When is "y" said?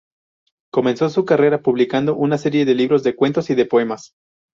3.51-3.53